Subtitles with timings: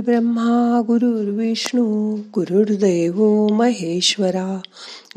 [0.00, 4.60] ब्रह्मा गुरुर्विष्णू गुरुर्देव महेश्वरा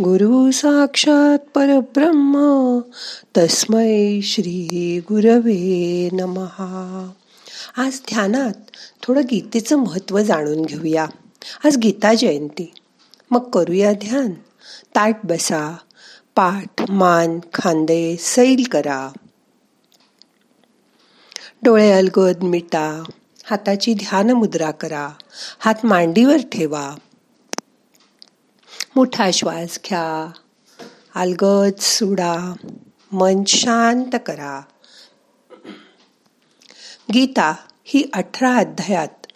[0.02, 2.80] गुरु साक्षात परब्रह्म
[3.38, 7.12] तस्मै श्री गुरवे नमहा.
[7.78, 8.54] आज ध्यानात
[9.04, 11.06] थोडं गीतेचं महत्त्व जाणून घेऊया.
[11.66, 12.72] आज गीता जयंती.
[13.32, 14.32] मग करूया ध्यान.
[14.96, 15.78] ताट बसा
[16.36, 19.10] पाठ मान खांदे सैल करा.
[21.64, 23.04] डोळे अलगद मिटा.
[23.50, 25.10] हाताची ध्यान मुद्रा करा.
[25.60, 26.96] हात मांडीवर ठेवा.
[28.96, 30.32] मोठा श्वास घ्या.
[31.16, 32.54] अलगद सुडा.
[33.12, 34.62] मन शांत करा.
[37.14, 39.28] गीता ही अठरा अध्यायात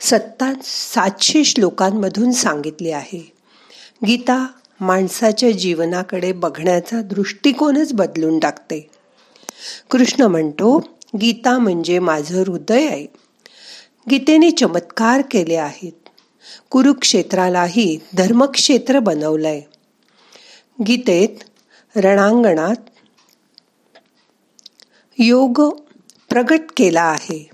[0.00, 3.32] सत्ता सातशे श्लोकांमधून सांगितली आहे.
[4.06, 4.46] गीता
[4.80, 8.90] माणसाच्या जीवनाकडे बघण्याचा दृष्टिकोनच बदलून टाकते.
[9.90, 10.88] कृष्ण म्हणतो
[11.20, 13.25] गीता म्हणजे माझं हृदय आहे.
[14.10, 15.92] गीतेने चमत्कार केले आहेत.
[16.70, 19.60] कुरुक्षेत्रालाही धर्मक्षेत्र बनवलंय.
[20.86, 21.28] गीतेत
[21.96, 22.76] रणांगणात
[25.18, 25.62] योग
[26.28, 27.50] प्रगट केला आहे.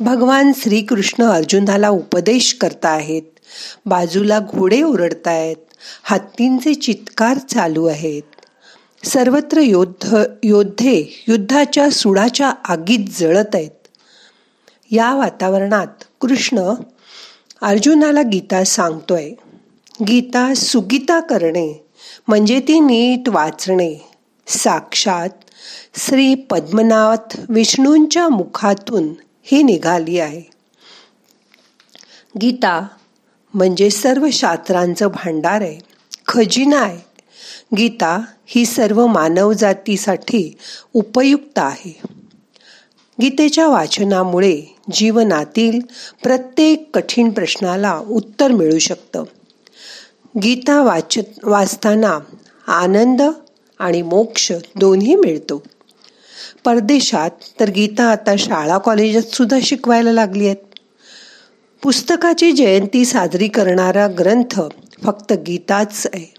[0.00, 3.22] भगवान श्रीकृष्ण अर्जुनाला उपदेश करताहेत.
[3.86, 5.56] बाजूला घोडे ओरडतायत
[6.04, 8.22] हत्तींचे चित्कार चालू आहेत.
[9.06, 13.70] सर्वत्र योद्ध योद्धे युद्धाच्या सुडाच्या आगीत जळत आहेत.
[14.90, 16.74] या वातावरणात कृष्ण
[17.62, 19.30] अर्जुनाला गीता सांगतोय.
[20.08, 21.86] गीता सुगीता करणे
[22.28, 24.08] म्हणजे ती नीट वाचणे.
[24.46, 25.28] साक्षात
[25.94, 29.08] श्री पद्मनाथ विष्णूंच्या मुखातून
[29.42, 30.42] ही निघाली आहे.
[32.40, 32.86] गीता
[33.54, 35.78] म्हणजे सर्व शास्त्रांचं भांडार आहे.
[36.28, 36.98] खजिना आहे.
[37.76, 40.56] गीता ही सर्व मानवजातीसाठी
[40.94, 42.15] उपयुक्त आहे.
[43.20, 44.62] गीतेच्या वाचनामुळे
[44.92, 45.80] जीवनातील
[46.22, 49.24] प्रत्येक कठीण प्रश्नाला उत्तर मिळू शकतं.
[50.42, 52.18] गीता वाच वाचताना
[52.66, 53.22] आनंद
[53.78, 55.62] आणि मोक्ष दोन्ही मिळतो.
[56.64, 60.78] परदेशात तर गीता आता शाळा कॉलेजात सुद्धा शिकवायला लागली आहेत.
[61.82, 64.60] पुस्तकाची जयंती साजरी करणारा ग्रंथ
[65.04, 66.34] फक्त गीताच आहे.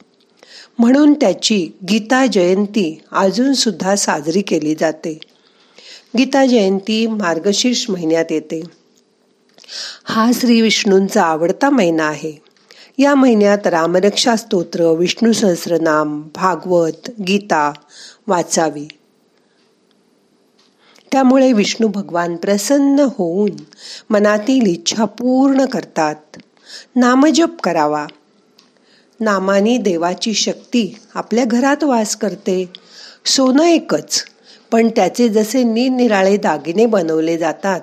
[0.80, 5.20] म्हणून त्याची गीता जयंती अजूनसुद्धा साजरी केली जाते.
[6.18, 8.62] गीता जयंती मार्गशीर्ष महिन्यात येते.
[10.04, 12.34] हा श्री विष्णूंचा आवडता महिना आहे.
[12.98, 17.72] या महिन्यात रामरक्षा स्तोत्र विष्णू सहस्रनाम भागवत गीता
[18.28, 18.88] वाचावी.
[21.12, 23.52] त्यामुळे विष्णू भगवान प्रसन्न होऊन
[24.10, 26.16] मनातील इच्छा पूर्ण करतात.
[26.96, 28.08] नामजप करावा.
[29.20, 32.70] नामानी देवाची शक्ती आपल्या घरात वास करते.
[33.26, 34.24] सोनं एकच
[34.72, 37.82] पण त्याचे जसे निरनिराळे दागिने बनवले जातात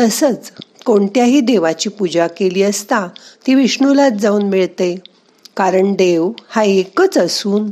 [0.00, 0.52] तसंच
[0.86, 3.06] कोणत्याही देवाची पूजा केली असता
[3.46, 4.96] ती विष्णूलाच जाऊन मिळते.
[5.56, 7.68] कारण देव हा एकच असून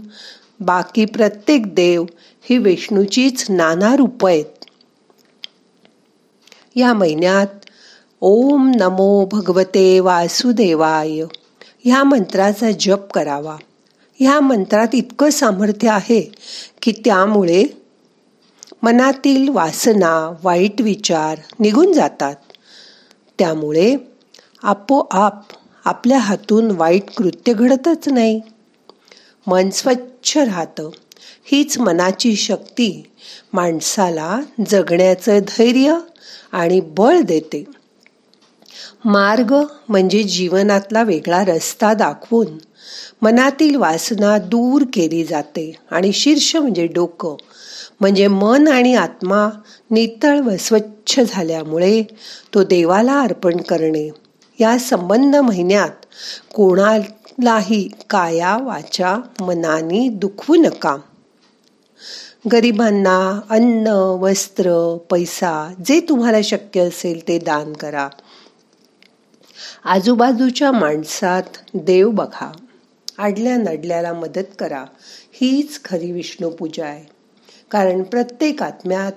[0.61, 2.05] बाकी प्रत्येक देव
[2.43, 4.65] ही विष्णूचीच नाना रूप आहेत.
[6.77, 7.47] या महिन्यात
[8.21, 11.21] ओम नमो भगवते वासुदेवाय
[11.85, 13.57] ह्या मंत्राचा जप करावा.
[14.21, 16.33] ह्या मंत्रात इतकं सामर्थ्य आहे
[16.83, 17.65] की त्यामुळे
[18.83, 22.35] मनातील वासना वाईट विचार निघून जातात.
[23.39, 23.97] त्यामुळे
[24.63, 25.35] आपोआप
[25.85, 28.41] आपल्या हातून वाईट कृत्य घडतच नाही.
[29.47, 30.91] मन स्वच्छ राहतं.
[31.45, 33.11] हीच मनाची शक्ती
[33.53, 35.97] माणसाला जगण्याचं धैर्य
[36.53, 37.65] आणि बळ देते.
[39.05, 39.55] मार्ग
[39.89, 42.47] म्हणजे जीवनातला वेगळा रस्ता दाखवून
[43.23, 47.37] मनातील वासना दूर केली जाते आणि शीर्ष म्हणजे डोकं.
[48.01, 49.49] म्हणजे मन आणि आत्मा
[49.91, 52.03] नितळ व स्वच्छ झाल्यामुळे
[52.55, 54.11] तो देवाला अर्पण करणे.
[54.61, 55.91] या संबंध महिन्यात
[56.55, 60.97] कोणालाही काया वाचा मनानी दुखवू नका.
[62.53, 63.87] गरिबांना अन्न
[64.21, 68.09] वस्त्र पैसा जे तुम्हाला शक्य असेल ते दान करा.
[69.85, 71.43] आजूबाजूच्या माणसात
[71.75, 72.53] देव बघा.
[73.19, 74.85] आडल्या नडल्याला मदत करा.
[75.33, 77.20] हीच खरी विष्णू पूजा आहे.
[77.71, 79.13] कारण प्रत्येक आत्म्यात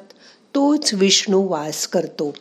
[0.55, 2.33] तोच विष्णू वास करतो.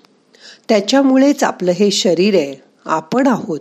[0.69, 2.63] त्याच्यामुळेच आपलं हे शरीर आहे.
[2.85, 3.61] आपण आहोत.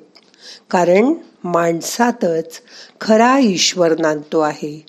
[0.69, 1.13] कारण
[1.43, 2.61] माणसातच
[3.01, 4.85] खरा ईश्वर नांदतो आहे.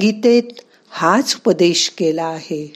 [0.00, 2.72] गीतेत हाच उपदेश केला आहे.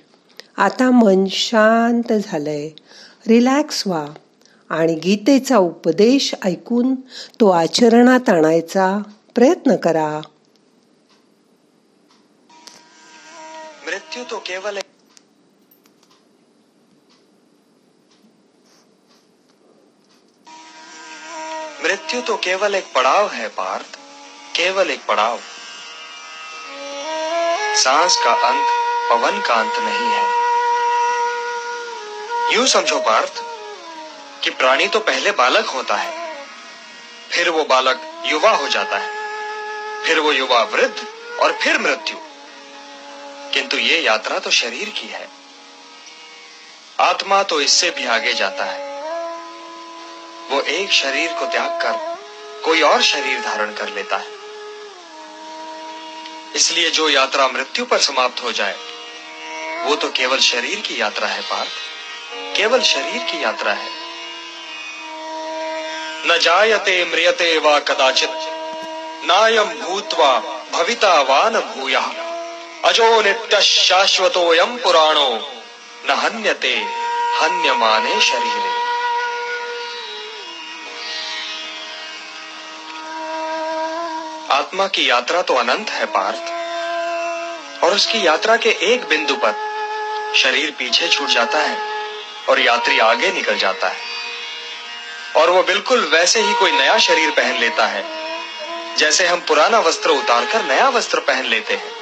[0.57, 2.71] आता मन शांत झालंय.
[3.29, 4.07] रिलॅक्स व्हा.
[4.69, 6.95] आणि गीतेचा उपदेश ऐकून
[7.41, 8.99] तो आचरणात आणायचा
[9.35, 10.21] प्रयत्न करा.
[14.09, 14.77] मृत्यू तो केवल
[21.83, 23.97] मृत्यु तो केवल एक पड़ाव है, पार्थ।
[24.57, 25.41] केवल एक पड़ाव।
[27.77, 28.67] सांस का अंत
[29.11, 30.25] पवन का अंत नहीं है।
[32.55, 33.43] यूँ समझो, पार्थ,
[34.45, 36.13] कि प्राणी तो पहले बालक होता है,
[37.31, 39.11] फिर वो बालक युवा हो जाता है,
[40.07, 40.97] फिर वो युवा वृद्ध
[41.41, 42.28] और फिर मृत्यु।
[43.59, 45.29] किंतु ये यात्रा तो शरीर की है।
[47.01, 49.03] आत्मा तो इससे भी आगे जाता है।
[50.51, 52.19] वो एक शरीर को त्याग कर
[52.65, 54.27] कोई और शरीर धारण कर लेता है।
[56.55, 58.77] इसलिए जो यात्रा मृत्यु पर समाप्त हो जाए,
[59.85, 61.71] वो तो केवल शरीर की यात्रा है, पार्थ।
[62.57, 63.91] केवल शरीर की यात्रा है।
[66.27, 68.31] न जायते म्रियते वा कदाचित
[69.25, 70.39] नायम भूतवा
[70.73, 72.25] भविता वा न भूया
[72.85, 75.29] अजो नित्य शाश्वतोयम पुराणो।
[76.07, 76.75] न हन्यते,
[77.37, 78.71] हन्यमाने शरीरे।
[84.55, 89.55] आत्मा की यात्रा तो अनंत है पार्थ, और उसकी यात्रा के एक बिंदु पर
[90.37, 91.77] शरीर पीछे छूट जाता है
[92.49, 94.01] और यात्री आगे निकल जाता है।
[95.37, 98.05] और वो बिल्कुल वैसे ही कोई नया शरीर पहन लेता है,
[98.97, 101.98] जैसे हम पुराना वस्त्र उतारकर नया वस्त्र पहन लेते हैं।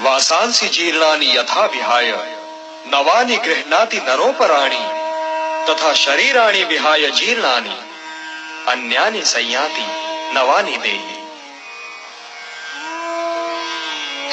[0.00, 2.12] वासांसी जीर्णानी यथा विहाय,
[2.86, 5.04] नवानी गृहनाति नरोपराणी
[5.68, 7.76] तथा शरीराणी विहाय जीर्णानी,
[8.68, 9.86] अन्यानी संयाति
[10.38, 11.24] नवानी दे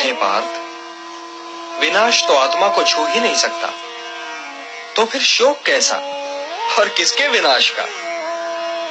[0.04, 0.62] हे पार्थ,
[1.80, 3.74] विनाश तो आत्मा को छू ही नहीं सकता।
[4.96, 5.96] तो फिर शोक कैसा?
[6.80, 7.86] और किसके विनाश का?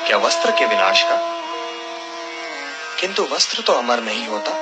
[0.06, 1.16] क्या वस्त्र के विनाश का?
[3.00, 4.59] किंतु वस्त्र तो अमर नहीं होता।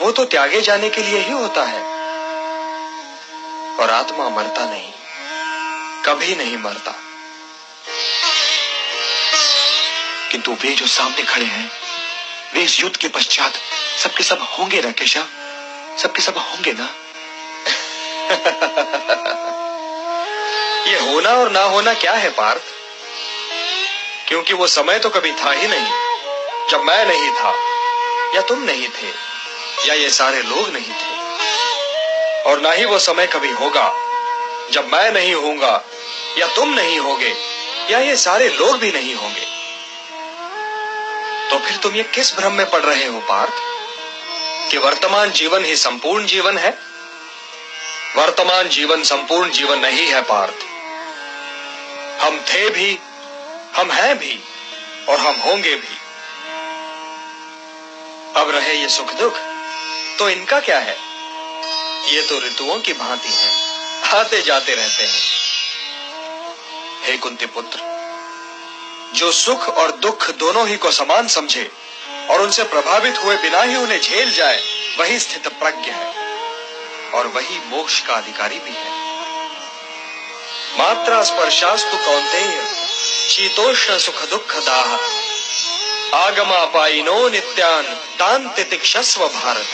[0.00, 1.82] वो तो त्यागे जाने के लिए ही होता है।
[3.76, 4.92] और आत्मा मरता नहीं।
[6.04, 6.94] कभी नहीं मरता।
[10.30, 11.70] किंतु वे जो सामने खड़े हैं,
[12.54, 13.52] वे इस युद्ध के पश्चात
[14.02, 15.26] सबके सब होंगे ना केशा
[15.98, 16.94] सबके सब होंगे ना?
[20.90, 22.62] ये होना और ना होना क्या है, पार्थ?
[24.28, 25.92] क्योंकि वो समय तो कभी था ही नहीं,
[26.68, 27.50] जब मैं नहीं था,
[28.36, 29.29] या तुम नहीं थे।
[29.86, 31.20] या ये सारे लोग नहीं थे।
[32.42, 33.94] और ना ही वो समय कभी होगा,
[34.70, 35.84] जब मैं नहीं होऊँगा,
[36.38, 37.34] या तुम नहीं होगे,
[37.90, 39.46] या ये सारे लोग भी नहीं होंगे।
[41.50, 43.52] तो फिर तुम ये किस भ्रम में पड़ रहे हो, पार्थ?
[44.70, 46.78] कि वर्तमान जीवन ही संपूर्ण जीवन है?
[48.16, 50.64] वर्तमान जीवन संपूर्ण जीवन नहीं है, पार्थ।
[52.22, 52.98] हम थे भी,
[53.76, 54.40] हम हैं भी,
[55.08, 55.96] और हम होंगे भी।
[58.40, 59.49] अब रहे ये सुख दुख।
[60.20, 60.96] तो इनका क्या है?
[62.14, 63.70] ये तो ऋतुओं की भांति हैं।
[64.02, 65.22] आते जाते रहते हैं।
[67.04, 67.78] हे कुंती पुत्र,
[69.14, 71.72] जो सुख और दुख दोनों ही को समान समझे
[72.30, 74.62] और उनसे प्रभावित हुए बिना ही उन्हें झेल जाए,
[74.98, 76.06] वही स्थित प्रज्ञ है
[77.10, 78.90] और वही मोक्ष का अधिकारी भी है।
[80.78, 82.62] मात्रा स्पर्शास्तु कौनते
[83.28, 85.19] शीतोष्ण सुख दुख दाह।
[86.14, 87.82] आगमा पाइनो नित्यान
[88.18, 89.66] तान तितिक्षस्व भारत।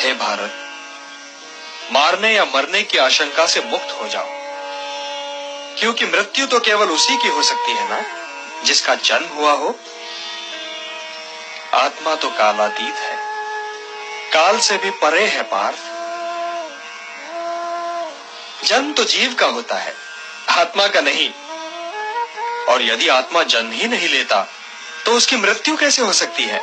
[0.00, 0.52] हे भारत,
[1.92, 4.26] मारने या मरने की आशंका से मुक्त हो जाओ।
[5.78, 8.02] क्योंकि मृत्यु तो केवल उसी की हो सकती है ना,
[8.62, 9.78] जिसका जन्म हुआ हो।
[11.74, 13.16] आत्मा तो कालातीत है।
[14.32, 15.78] काल से भी परे है पार्थ।
[18.66, 19.94] जन्म तो जीव का होता है,
[20.48, 21.30] आत्मा का नहीं।
[22.76, 24.46] और यदि आत्मा जन्म ही नहीं लेता
[25.06, 26.58] तो उसकी मृत्यु कैसे हो सकती है?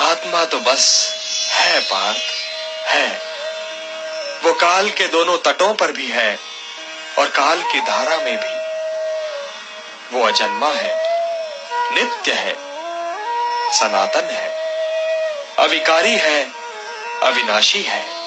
[0.00, 1.14] आत्मा तो बस
[1.50, 2.18] है, पार्थ,
[2.86, 3.20] है।
[4.44, 6.38] वो काल के दोनों तटों पर भी है
[7.18, 8.54] और काल की धारा में भी।
[10.16, 10.98] वो अजन्मा है,
[11.94, 12.54] नित्य है,
[13.72, 14.48] सनातन है।
[15.58, 16.50] अविकारी है,
[17.22, 18.19] अविनाशी है।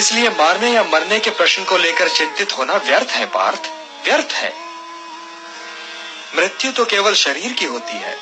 [0.00, 3.60] इसलिए मारने या मरने के प्रश्न को लेकर चिंतित होना व्यर्थ है, पार्थ।
[4.04, 4.54] व्यर्थ है।
[6.36, 8.18] मृत्यु तो केवल शरीर की होती है,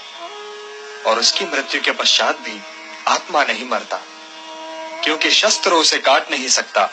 [1.06, 2.61] और उसकी मृत्यु के पश्चात भी
[3.08, 3.97] आत्मा नहीं मरता,
[5.04, 6.90] क्योंकि शस्त्र उसे काट नहीं सकता,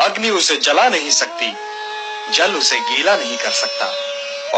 [0.00, 1.54] अग्नि उसे जला नहीं सकती,
[2.32, 3.86] जल उसे गीला नहीं कर सकता,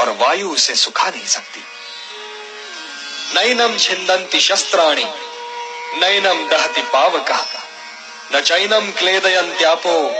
[0.00, 1.64] और वायु उसे सुखा नहीं सकती।
[3.34, 5.04] नैनम छिंदंती शस्त्राणी
[6.00, 7.65] नैनम दहती पावका।
[8.34, 10.10] न चैनम क्लेदयंत्यापो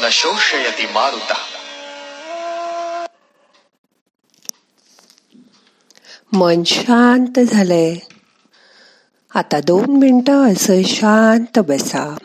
[0.00, 1.34] न शोषयती मारुता।
[6.32, 7.94] मन शांत झालंय.
[9.34, 12.16] आता दोन मिनिटं असं शांत बसा.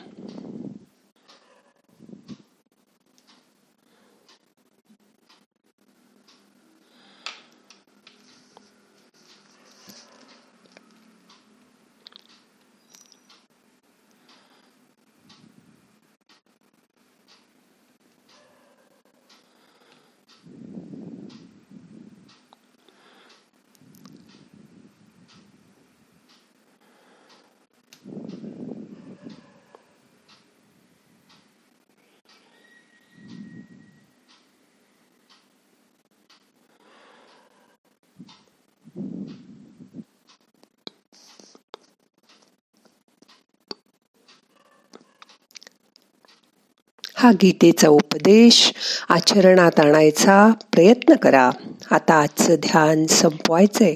[47.27, 48.73] हा गीतेचा उपदेश
[49.09, 51.49] आचरणात आणायचा प्रयत्न करा.
[51.91, 53.95] आता आजचं ध्यान संपवायचंय.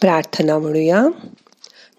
[0.00, 1.06] प्रार्थना म्हणूया.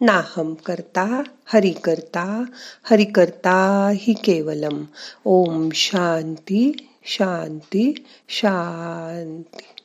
[0.01, 2.43] नाहम करता हरि करता
[2.83, 4.83] हरि करता हि केवलम.
[5.25, 9.80] ओम शांती शांती शांती.